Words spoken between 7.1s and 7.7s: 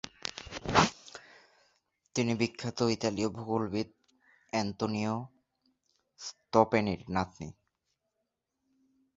নাতনী।